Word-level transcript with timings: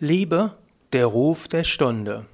Liebe, 0.00 0.52
der 0.92 1.06
Ruf 1.06 1.48
der 1.48 1.64
Stunde. 1.64 2.24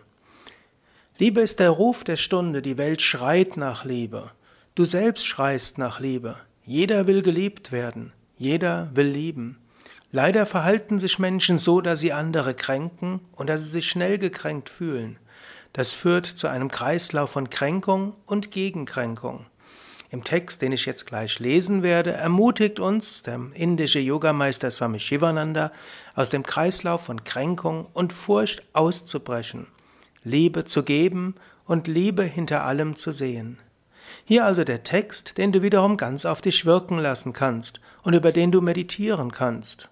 Liebe 1.17 1.41
ist 1.41 1.59
der 1.59 1.71
Ruf 1.71 2.03
der 2.03 2.17
Stunde, 2.17 2.61
die 2.61 2.77
Welt 2.77 3.01
schreit 3.01 3.57
nach 3.57 3.83
Liebe. 3.83 4.29
Du 4.75 4.85
selbst 4.85 5.25
schreist 5.25 5.79
nach 5.79 5.99
Liebe. 5.99 6.35
Jeder 6.65 7.07
will 7.07 7.21
geliebt 7.21 7.73
werden, 7.73 8.13
jeder 8.37 8.89
will 8.93 9.07
lieben. 9.07 9.57
Leider 10.11 10.45
verhalten 10.45 10.97
sich 10.97 11.19
Menschen 11.19 11.57
so, 11.57 11.81
dass 11.81 11.99
sie 11.99 12.13
andere 12.13 12.53
kränken 12.53 13.19
und 13.33 13.49
dass 13.49 13.61
sie 13.61 13.67
sich 13.67 13.89
schnell 13.89 14.17
gekränkt 14.17 14.69
fühlen. 14.69 15.19
Das 15.73 15.91
führt 15.91 16.25
zu 16.25 16.47
einem 16.47 16.69
Kreislauf 16.69 17.31
von 17.31 17.49
Kränkung 17.49 18.15
und 18.25 18.51
Gegenkränkung. 18.51 19.45
Im 20.09 20.23
Text, 20.23 20.61
den 20.61 20.71
ich 20.71 20.85
jetzt 20.85 21.05
gleich 21.05 21.39
lesen 21.39 21.83
werde, 21.83 22.11
ermutigt 22.11 22.79
uns 22.79 23.23
der 23.23 23.41
indische 23.55 23.99
Yogameister 23.99 24.71
Swami 24.71 24.99
Shivananda, 24.99 25.71
aus 26.15 26.29
dem 26.29 26.43
Kreislauf 26.43 27.03
von 27.03 27.25
Kränkung 27.25 27.87
und 27.91 28.13
Furcht 28.13 28.63
auszubrechen, 28.71 29.67
Liebe 30.23 30.63
zu 30.63 30.83
geben 30.83 31.35
und 31.65 31.87
Liebe 31.87 32.23
hinter 32.23 32.63
allem 32.63 32.95
zu 32.95 33.11
sehen. 33.11 33.57
Hier 34.25 34.45
also 34.45 34.63
der 34.63 34.83
Text, 34.83 35.37
den 35.37 35.51
du 35.51 35.61
wiederum 35.61 35.97
ganz 35.97 36.25
auf 36.25 36.41
dich 36.41 36.65
wirken 36.65 36.97
lassen 36.97 37.33
kannst 37.33 37.79
und 38.03 38.13
über 38.13 38.31
den 38.31 38.51
du 38.51 38.61
meditieren 38.61 39.31
kannst. 39.31 39.89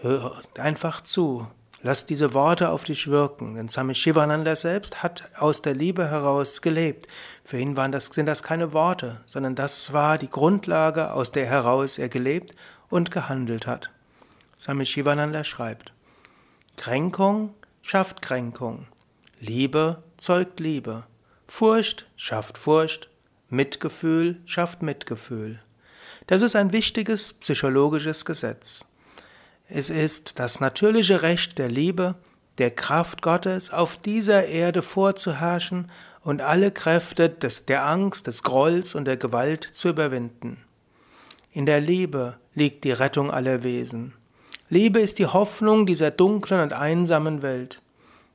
Hör 0.00 0.42
einfach 0.58 1.00
zu. 1.00 1.46
Lass 1.84 2.06
diese 2.06 2.32
Worte 2.32 2.70
auf 2.70 2.84
dich 2.84 3.08
wirken, 3.08 3.56
denn 3.56 3.68
Swami 3.68 3.96
Shivananda 3.96 4.54
selbst 4.54 5.02
hat 5.02 5.28
aus 5.36 5.62
der 5.62 5.74
Liebe 5.74 6.08
heraus 6.08 6.62
gelebt. 6.62 7.08
Für 7.42 7.58
ihn 7.58 7.76
waren 7.76 7.90
das, 7.90 8.06
sind 8.06 8.26
das 8.26 8.44
keine 8.44 8.72
Worte, 8.72 9.20
sondern 9.26 9.56
das 9.56 9.92
war 9.92 10.16
die 10.16 10.28
Grundlage, 10.28 11.12
aus 11.12 11.32
der 11.32 11.46
heraus 11.46 11.98
er 11.98 12.08
gelebt 12.08 12.54
und 12.88 13.10
gehandelt 13.10 13.66
hat. 13.66 13.90
Swami 14.60 14.86
Shivananda 14.86 15.42
schreibt, 15.42 15.92
Kränkung 16.76 17.52
schafft 17.82 18.22
Kränkung, 18.22 18.86
Liebe 19.40 20.04
zeugt 20.18 20.60
Liebe. 20.60 21.02
Furcht 21.54 22.06
schafft 22.16 22.56
Furcht, 22.56 23.10
Mitgefühl 23.50 24.40
schafft 24.46 24.80
Mitgefühl. 24.80 25.60
Das 26.26 26.40
ist 26.40 26.56
ein 26.56 26.72
wichtiges 26.72 27.34
psychologisches 27.34 28.24
Gesetz. 28.24 28.86
Es 29.68 29.90
ist 29.90 30.38
das 30.38 30.60
natürliche 30.60 31.20
Recht 31.20 31.58
der 31.58 31.68
Liebe, 31.68 32.14
der 32.56 32.70
Kraft 32.70 33.20
Gottes 33.20 33.70
auf 33.70 33.98
dieser 33.98 34.46
Erde 34.46 34.80
vorzuherrschen 34.80 35.90
und 36.22 36.40
alle 36.40 36.70
Kräfte 36.70 37.28
des, 37.28 37.66
der 37.66 37.84
Angst, 37.84 38.28
des 38.28 38.42
Grolls 38.42 38.94
und 38.94 39.04
der 39.04 39.18
Gewalt 39.18 39.62
zu 39.62 39.90
überwinden. 39.90 40.56
In 41.52 41.66
der 41.66 41.82
Liebe 41.82 42.38
liegt 42.54 42.82
die 42.84 42.92
Rettung 42.92 43.30
aller 43.30 43.62
Wesen. 43.62 44.14
Liebe 44.70 45.00
ist 45.00 45.18
die 45.18 45.26
Hoffnung 45.26 45.84
dieser 45.84 46.12
dunklen 46.12 46.62
und 46.62 46.72
einsamen 46.72 47.42
Welt. 47.42 47.81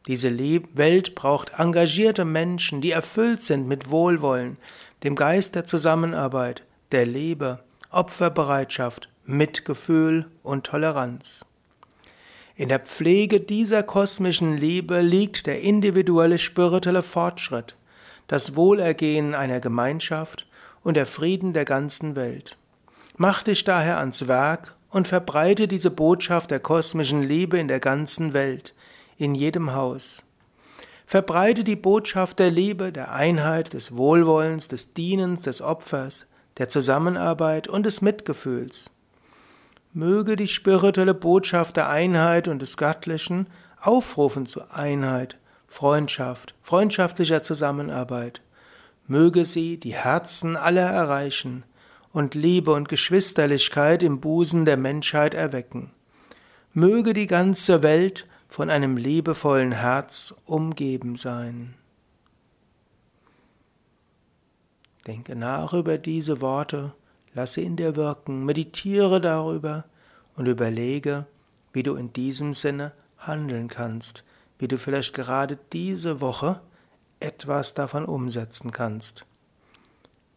Diese 0.08 0.32
Welt 0.74 1.16
braucht 1.16 1.52
engagierte 1.58 2.24
Menschen, 2.24 2.80
die 2.80 2.92
erfüllt 2.92 3.42
sind 3.42 3.68
mit 3.68 3.92
Wohlwollen, 3.92 4.58
dem 5.04 5.16
Geist 5.16 5.56
der 5.56 5.66
Zusammenarbeit, 5.66 6.64
der 6.94 7.06
Liebe, 7.06 7.60
Opferbereitschaft, 7.92 9.10
Mitgefühl 9.26 10.28
und 10.44 10.66
Toleranz. 10.66 11.46
In 12.56 12.70
der 12.70 12.80
Pflege 12.80 13.42
dieser 13.42 13.84
kosmischen 13.84 14.58
Liebe 14.58 15.02
liegt 15.02 15.46
der 15.46 15.62
individuelle 15.62 16.38
spirituelle 16.38 17.04
Fortschritt, 17.04 17.76
das 18.28 18.56
Wohlergehen 18.56 19.36
einer 19.36 19.60
Gemeinschaft 19.60 20.48
und 20.84 20.96
der 20.96 21.06
Frieden 21.06 21.52
der 21.52 21.66
ganzen 21.66 22.16
Welt. 22.16 22.58
Mach 23.18 23.44
dich 23.44 23.66
daher 23.66 23.98
ans 23.98 24.28
Werk 24.28 24.74
und 24.90 25.08
verbreite 25.08 25.68
diese 25.68 25.92
Botschaft 25.92 26.50
der 26.50 26.62
kosmischen 26.62 27.24
Liebe 27.24 27.60
in 27.60 27.68
der 27.68 27.82
ganzen 27.82 28.34
Welt, 28.34 28.74
in 29.18 29.36
jedem 29.36 29.74
Haus. 29.74 30.24
Verbreite 31.06 31.64
die 31.64 31.76
Botschaft 31.76 32.40
der 32.40 32.52
Liebe, 32.52 32.92
der 32.92 33.14
Einheit, 33.14 33.74
des 33.74 33.96
Wohlwollens, 33.96 34.68
des 34.68 34.94
Dienens, 34.94 35.42
des 35.44 35.62
Opfers, 35.62 36.26
der 36.58 36.70
Zusammenarbeit 36.70 37.68
und 37.68 37.86
des 37.86 38.02
Mitgefühls. 38.02 38.92
Möge 39.94 40.36
die 40.36 40.48
spirituelle 40.48 41.14
Botschaft 41.14 41.78
der 41.78 41.90
Einheit 41.90 42.48
und 42.48 42.62
des 42.62 42.78
Göttlichen 42.78 43.48
aufrufen 43.82 44.46
zu 44.46 44.70
Einheit, 44.70 45.38
Freundschaft, 45.68 46.56
freundschaftlicher 46.62 47.42
Zusammenarbeit. 47.42 48.42
Möge 49.08 49.46
sie 49.46 49.80
die 49.80 49.96
Herzen 49.96 50.58
aller 50.58 50.90
erreichen 50.90 51.64
und 52.12 52.36
Liebe 52.36 52.74
und 52.74 52.90
Geschwisterlichkeit 52.90 54.04
im 54.04 54.20
Busen 54.20 54.66
der 54.66 54.78
Menschheit 54.78 55.34
erwecken. 55.34 55.92
Möge 56.74 57.14
die 57.14 57.28
ganze 57.28 57.82
Welt 57.82 58.27
von 58.48 58.70
einem 58.70 58.98
liebevollen 58.98 59.72
Herz 59.72 60.36
umgeben 60.46 61.16
sein. 61.16 61.76
Denke 65.06 65.36
nach 65.36 65.74
über 65.74 65.98
diese 65.98 66.42
Worte, 66.42 66.94
lasse 67.34 67.62
in 67.62 67.76
dir 67.78 67.96
wirken, 67.96 68.46
meditiere 68.46 69.22
darüber 69.22 69.86
und 70.36 70.48
überlege, 70.48 71.26
wie 71.72 71.84
du 71.84 71.96
in 71.96 72.12
diesem 72.12 72.54
Sinne 72.54 72.94
handeln 73.18 73.68
kannst, 73.68 74.24
wie 74.60 74.68
du 74.68 74.78
vielleicht 74.78 75.14
gerade 75.14 75.58
diese 75.72 76.20
Woche 76.20 76.62
etwas 77.20 77.74
davon 77.74 78.06
umsetzen 78.06 78.72
kannst. 78.72 79.26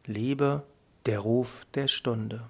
Liebe, 0.06 0.62
der 1.06 1.20
Ruf 1.20 1.66
der 1.74 1.88
Stunde. 1.88 2.42